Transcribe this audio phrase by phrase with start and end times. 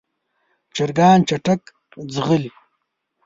[0.75, 1.61] چرګان چټک
[2.13, 2.51] ځغلېږي.